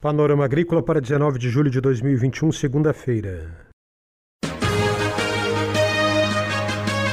[0.00, 3.66] Panorama Agrícola para 19 de julho de 2021, segunda-feira.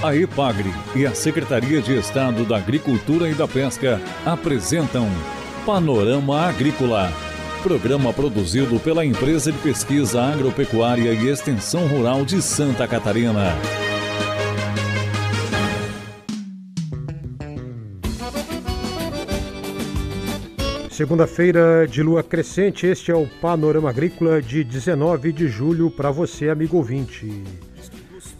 [0.03, 5.07] A EPAGRE e a Secretaria de Estado da Agricultura e da Pesca apresentam
[5.65, 7.11] Panorama Agrícola,
[7.63, 13.55] programa produzido pela Empresa de Pesquisa Agropecuária e Extensão Rural de Santa Catarina.
[20.95, 26.47] Segunda-feira de lua crescente, este é o Panorama Agrícola de 19 de julho para você,
[26.47, 27.43] amigo ouvinte.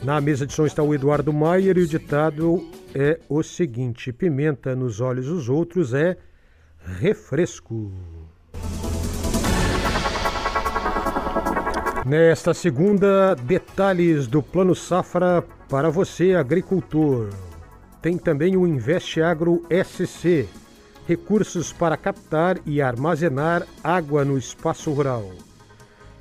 [0.02, 4.74] Na mesa de som está o Eduardo Maier e o ditado é o seguinte: pimenta
[4.74, 6.16] nos olhos dos outros é
[6.98, 7.92] refresco.
[12.06, 17.32] Nesta segunda, detalhes do Plano Safra para você, agricultor.
[18.02, 20.48] Tem também o Investe Agro SC
[21.08, 25.32] recursos para captar e armazenar água no espaço rural.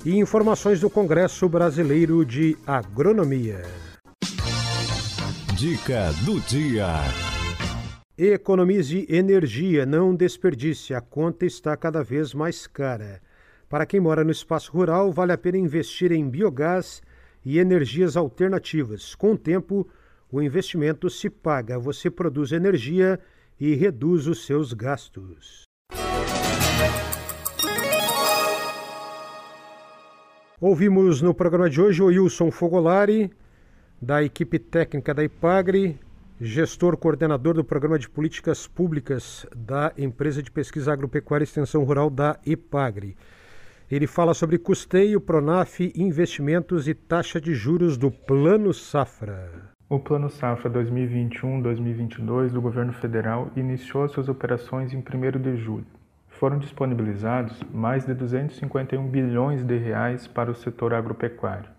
[0.05, 3.63] E informações do Congresso Brasileiro de Agronomia.
[5.57, 6.87] Dica do dia.
[8.17, 13.19] Economize energia, não desperdice, a conta está cada vez mais cara.
[13.67, 17.01] Para quem mora no espaço rural, vale a pena investir em biogás
[17.43, 19.15] e energias alternativas.
[19.15, 19.87] Com o tempo,
[20.31, 21.79] o investimento se paga.
[21.79, 23.19] Você produz energia
[23.59, 25.63] e reduz os seus gastos.
[30.59, 33.31] Ouvimos no programa de hoje o Wilson Fogolari,
[34.01, 35.99] da equipe técnica da IPAGRE,
[36.39, 42.09] gestor coordenador do Programa de Políticas Públicas da Empresa de Pesquisa Agropecuária e Extensão Rural
[42.09, 43.15] da IPAGRE.
[43.89, 49.74] Ele fala sobre custeio, Pronaf, investimentos e taxa de juros do Plano Safra.
[49.87, 55.85] O Plano Safra 2021-2022 do governo federal iniciou suas operações em 1 de julho.
[56.27, 61.69] Foram disponibilizados mais de 251 bilhões de reais para o setor agropecuário.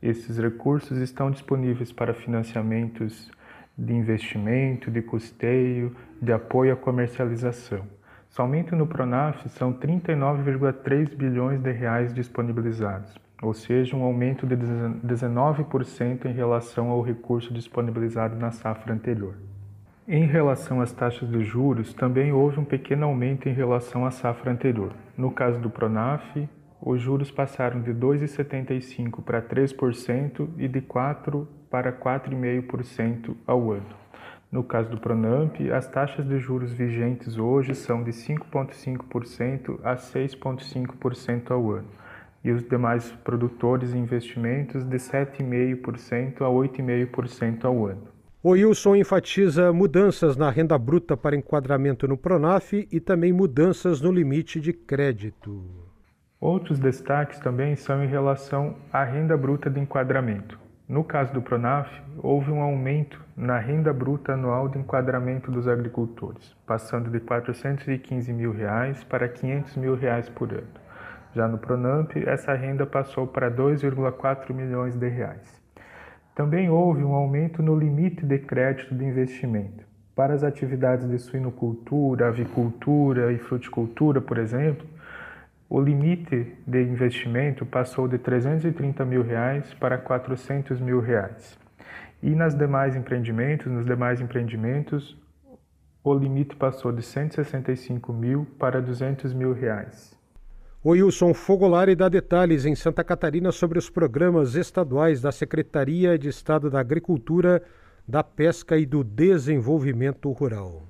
[0.00, 3.32] Esses recursos estão disponíveis para financiamentos
[3.76, 7.84] de investimento, de custeio, de apoio à comercialização.
[8.28, 16.24] Somente no Pronaf são 39,3 bilhões de reais disponibilizados ou seja, um aumento de 19%
[16.24, 19.34] em relação ao recurso disponibilizado na safra anterior.
[20.08, 24.52] Em relação às taxas de juros, também houve um pequeno aumento em relação à safra
[24.52, 24.92] anterior.
[25.16, 26.48] No caso do Pronaf,
[26.80, 34.06] os juros passaram de 2,75% para 3% e de 4% para 4,5% ao ano.
[34.50, 41.50] No caso do Pronamp, as taxas de juros vigentes hoje são de 5,5% a 6,5%
[41.50, 41.88] ao ano
[42.46, 48.06] e os demais produtores e investimentos de 7,5% a 8,5% ao ano.
[48.40, 54.12] O Wilson enfatiza mudanças na renda bruta para enquadramento no Pronaf e também mudanças no
[54.12, 55.60] limite de crédito.
[56.40, 60.56] Outros destaques também são em relação à renda bruta de enquadramento.
[60.88, 66.54] No caso do Pronaf, houve um aumento na renda bruta anual de enquadramento dos agricultores,
[66.64, 70.85] passando de 415 mil reais para 500 mil reais por ano.
[71.36, 75.62] Já no Pronamp, essa renda passou para 2,4 milhões de reais.
[76.34, 79.84] Também houve um aumento no limite de crédito de investimento.
[80.14, 84.86] Para as atividades de suinocultura, avicultura e fruticultura, por exemplo,
[85.68, 91.58] o limite de investimento passou de 330 mil reais para 400 mil reais.
[92.22, 95.20] E nas demais empreendimentos, nos demais empreendimentos,
[96.02, 100.16] o limite passou de 165 mil para 200 mil reais.
[100.86, 106.28] O Wilson Fogolari dá detalhes em Santa Catarina sobre os programas estaduais da Secretaria de
[106.28, 107.60] Estado da Agricultura,
[108.06, 110.84] da Pesca e do Desenvolvimento Rural.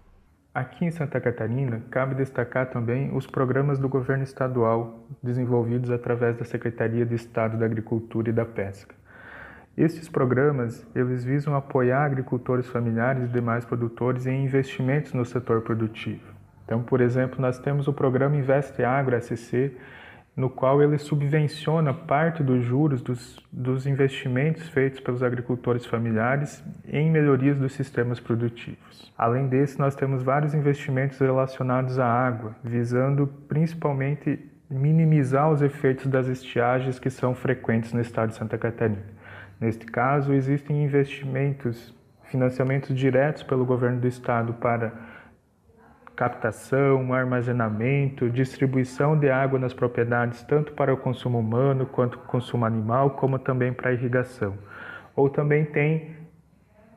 [0.53, 6.45] Aqui em Santa Catarina, cabe destacar também os programas do governo estadual desenvolvidos através da
[6.45, 8.95] Secretaria de Estado da Agricultura e da Pesca.
[9.79, 16.36] Estes programas, eles visam apoiar agricultores familiares e demais produtores em investimentos no setor produtivo.
[16.67, 19.73] Então, por exemplo, nós temos o programa Investe Agro SC,
[20.37, 27.11] no qual ele subvenciona parte dos juros dos, dos investimentos feitos pelos agricultores familiares em
[27.11, 29.11] melhorias dos sistemas produtivos.
[29.17, 34.39] Além desse, nós temos vários investimentos relacionados à água, visando principalmente
[34.69, 39.17] minimizar os efeitos das estiagens que são frequentes no estado de Santa Catarina.
[39.59, 44.93] Neste caso, existem investimentos, financiamentos diretos pelo governo do estado para
[46.17, 53.11] captação, armazenamento, distribuição de água nas propriedades, tanto para o consumo humano quanto consumo animal,
[53.11, 54.57] como também para irrigação.
[55.15, 56.17] Ou também tem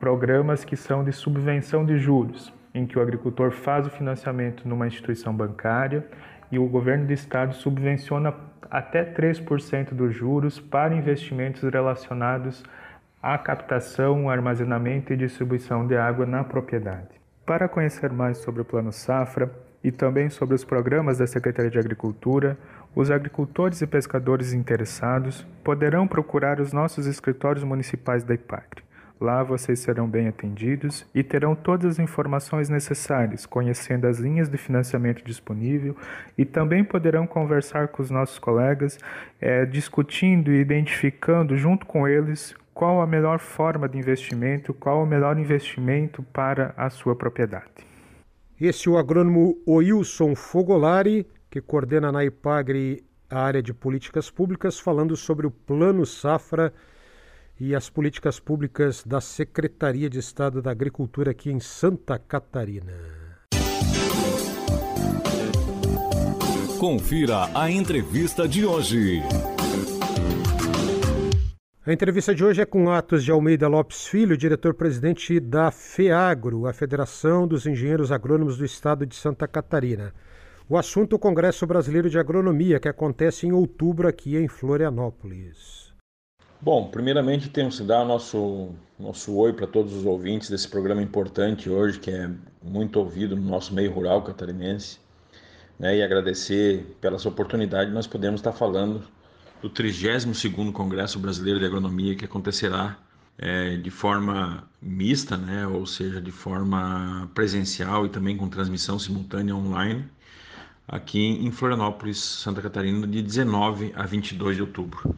[0.00, 4.86] programas que são de subvenção de juros, em que o agricultor faz o financiamento numa
[4.86, 6.06] instituição bancária
[6.50, 8.34] e o governo do estado subvenciona
[8.70, 12.64] até 3% dos juros para investimentos relacionados
[13.22, 17.19] à captação, armazenamento e distribuição de água na propriedade.
[17.44, 19.50] Para conhecer mais sobre o Plano Safra
[19.82, 22.56] e também sobre os programas da Secretaria de Agricultura,
[22.94, 28.84] os agricultores e pescadores interessados poderão procurar os nossos escritórios municipais da IPACRE.
[29.20, 34.56] Lá vocês serão bem atendidos e terão todas as informações necessárias, conhecendo as linhas de
[34.56, 35.94] financiamento disponível
[36.38, 38.98] e também poderão conversar com os nossos colegas,
[39.38, 45.06] é, discutindo e identificando junto com eles qual a melhor forma de investimento, qual o
[45.06, 47.86] melhor investimento para a sua propriedade.
[48.58, 54.80] Esse é o agrônomo Oilson Fogolari, que coordena na IPAGRE a área de políticas públicas,
[54.80, 56.72] falando sobre o Plano Safra
[57.60, 62.94] e as políticas públicas da Secretaria de Estado da Agricultura aqui em Santa Catarina.
[66.78, 69.20] Confira a entrevista de hoje.
[71.86, 76.74] A entrevista de hoje é com Atos de Almeida Lopes Filho, diretor-presidente da FEAGRO, a
[76.74, 80.12] Federação dos Engenheiros Agrônomos do Estado de Santa Catarina.
[80.68, 85.94] O assunto é o Congresso Brasileiro de Agronomia, que acontece em outubro aqui em Florianópolis.
[86.60, 91.70] Bom, primeiramente temos que dar nosso nosso oi para todos os ouvintes desse programa importante
[91.70, 92.28] hoje, que é
[92.62, 94.98] muito ouvido no nosso meio rural catarinense,
[95.78, 95.96] né?
[95.96, 99.02] E agradecer pela oportunidade nós podemos estar falando
[99.62, 102.96] do 32º Congresso Brasileiro de Agronomia que acontecerá
[103.38, 105.66] é, de forma mista, né?
[105.66, 110.04] Ou seja, de forma presencial e também com transmissão simultânea online
[110.90, 115.16] aqui em Florianópolis, Santa Catarina, de 19 a 22 de outubro.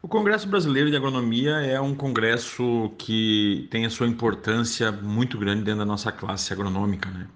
[0.00, 5.64] O Congresso Brasileiro de Agronomia é um congresso que tem a sua importância muito grande
[5.64, 7.26] dentro da nossa classe agronômica, né?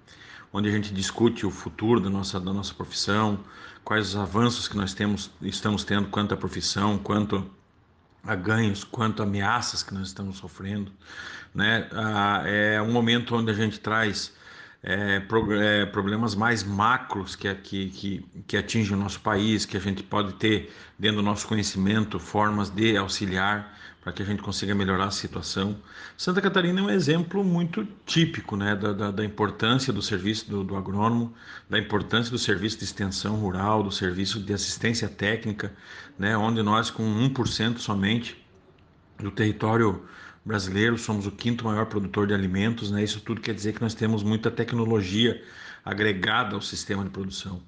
[0.53, 3.39] Onde a gente discute o futuro da nossa, da nossa profissão,
[3.83, 7.49] quais os avanços que nós temos, estamos tendo quanto à profissão, quanto
[8.23, 10.91] a ganhos, quanto a ameaças que nós estamos sofrendo.
[11.53, 11.87] Né?
[11.93, 14.33] Ah, é um momento onde a gente traz
[14.83, 19.77] é, pro, é, problemas mais macros que, que, que, que atingem o nosso país, que
[19.77, 24.41] a gente pode ter dentro do nosso conhecimento, formas de auxiliar para que a gente
[24.41, 25.77] consiga melhorar a situação.
[26.17, 30.63] Santa Catarina é um exemplo muito típico né, da, da, da importância do serviço do,
[30.63, 31.31] do, agrônomo,
[31.69, 35.71] da importância do serviço de extensão rural, do serviço de assistência técnica,
[36.17, 38.43] né, onde nós, com 1% somente
[39.19, 40.03] do território
[40.43, 43.03] brasileiro, somos o quinto maior produtor de alimentos, né?
[43.03, 45.41] Isso tudo quer dizer que nós temos muita tecnologia
[45.85, 47.61] agregada ao sistema de produção.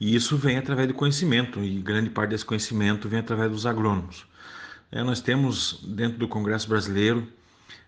[0.00, 4.26] E isso vem através do conhecimento, e grande parte desse conhecimento vem através dos agrônomos.
[4.90, 7.26] É, nós temos dentro do Congresso Brasileiro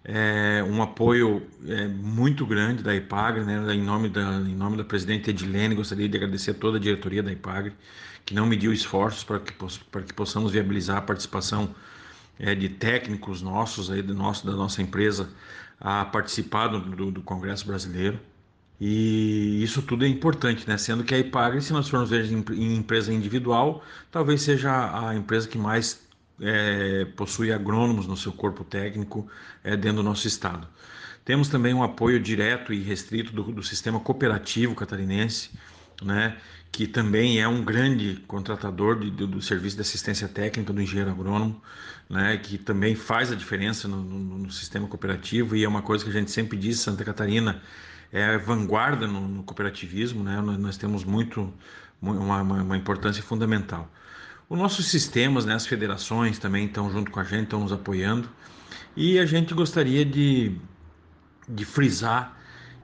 [0.05, 3.75] é, um apoio é, muito grande da IPAGRE, né?
[3.75, 7.23] em, nome da, em nome da presidente Edilene, gostaria de agradecer a toda a diretoria
[7.23, 7.75] da IPAGRE,
[8.25, 9.53] que não mediu esforços para que,
[9.91, 11.75] para que possamos viabilizar a participação
[12.41, 15.29] é, de técnicos nossos aí do nosso, da nossa empresa
[15.79, 18.19] a participar do, do, Congresso Brasileiro.
[18.81, 20.79] E isso tudo é importante, né?
[20.79, 25.47] Sendo que a IPAGRE, se nós formos ver em, empresa individual, talvez seja a empresa
[25.47, 26.01] que mais
[26.41, 29.29] é, possui agrônomos no seu corpo técnico
[29.63, 30.67] é, dentro do nosso estado.
[31.27, 35.51] Temos também um apoio direto e restrito do, do sistema cooperativo catarinense,
[36.03, 36.39] né?
[36.73, 41.11] Que também é um grande contratador de, do, do, serviço de assistência técnica do engenheiro
[41.11, 41.61] agrônomo,
[42.09, 46.05] né, que também faz a diferença no, no, no, sistema cooperativo e é uma coisa
[46.05, 47.61] que a gente sempre diz, Santa Catarina
[48.13, 51.53] é vanguarda no, no cooperativismo, né, nós, nós temos muito
[52.01, 53.91] uma, uma, uma, importância fundamental.
[54.49, 58.29] Os nossos sistemas, né, as federações também estão junto com a gente, estão nos apoiando
[58.97, 60.57] e a gente gostaria de,
[61.49, 62.37] de frisar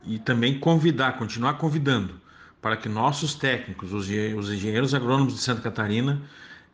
[0.05, 2.25] e também convidar, continuar convidando
[2.60, 6.22] para que nossos técnicos, os, engenheiros agrônomos de Santa Catarina,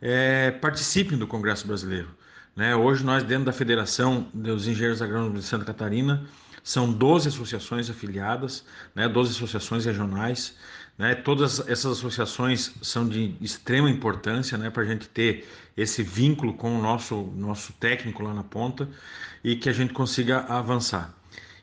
[0.01, 2.09] é, participem do Congresso Brasileiro.
[2.55, 2.75] Né?
[2.75, 6.25] Hoje, nós, dentro da Federação dos Engenheiros Agrônomos de Santa Catarina,
[6.63, 8.63] são 12 associações afiliadas,
[8.95, 9.09] né?
[9.09, 10.55] 12 associações regionais.
[10.97, 11.15] Né?
[11.15, 14.69] Todas essas associações são de extrema importância né?
[14.69, 18.87] para a gente ter esse vínculo com o nosso, nosso técnico lá na ponta
[19.43, 21.13] e que a gente consiga avançar.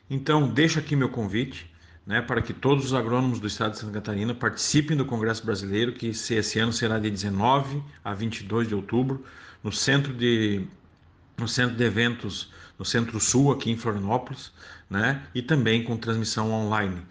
[0.09, 1.70] Então, deixo aqui meu convite
[2.05, 5.93] né, para que todos os agrônomos do estado de Santa Catarina participem do Congresso Brasileiro,
[5.93, 9.23] que esse ano será de 19 a 22 de outubro,
[9.63, 10.65] no centro de,
[11.37, 14.51] no centro de eventos, no Centro Sul, aqui em Florianópolis,
[14.89, 17.01] né, e também com transmissão online.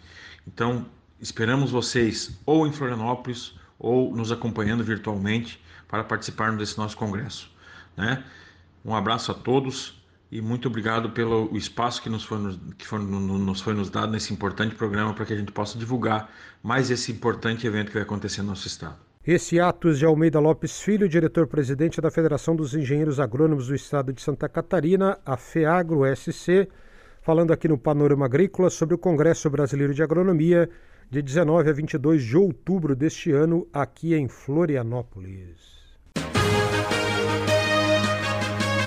[0.47, 0.87] Então,
[1.20, 7.50] esperamos vocês ou em Florianópolis ou nos acompanhando virtualmente para participarmos desse nosso congresso.
[7.97, 8.25] Né?
[8.85, 10.00] Um abraço a todos
[10.30, 12.38] e muito obrigado pelo espaço que nos foi,
[12.78, 16.30] que foi, nos foi nos dado nesse importante programa para que a gente possa divulgar
[16.62, 18.96] mais esse importante evento que vai acontecer no nosso estado.
[19.26, 24.22] Esse Atos de Almeida Lopes Filho, diretor-presidente da Federação dos Engenheiros Agrônomos do Estado de
[24.22, 26.68] Santa Catarina, a FEAGRO-SC,
[27.20, 30.70] falando aqui no Panorama Agrícola sobre o Congresso Brasileiro de Agronomia,
[31.10, 35.79] de 19 a 22 de outubro deste ano, aqui em Florianópolis.